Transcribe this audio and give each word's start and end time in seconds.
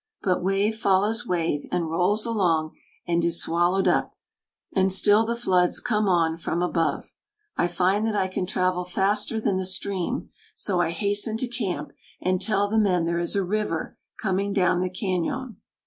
But 0.23 0.41
wave 0.41 0.77
follows 0.77 1.27
wave, 1.27 1.69
and 1.71 1.87
rolls 1.91 2.25
along, 2.25 2.75
and 3.07 3.23
is 3.23 3.39
swallowed 3.39 3.87
up; 3.87 4.15
and 4.73 4.91
still 4.91 5.27
the 5.27 5.35
floods 5.35 5.79
come 5.79 6.07
on 6.07 6.37
from 6.37 6.63
above. 6.63 7.13
I 7.55 7.67
find 7.67 8.03
that 8.07 8.15
I 8.15 8.27
can 8.27 8.47
travel 8.47 8.83
faster 8.83 9.39
than 9.39 9.57
the 9.57 9.63
stream; 9.67 10.31
so 10.55 10.81
I 10.81 10.89
hasten 10.89 11.37
to 11.37 11.47
camp 11.47 11.91
and 12.19 12.41
tell 12.41 12.67
the 12.67 12.79
men 12.79 13.05
there 13.05 13.19
is 13.19 13.35
a 13.35 13.43
river 13.43 13.95
coming 14.19 14.53
down 14.53 14.81
the 14.81 14.89
cañon." 14.89 15.57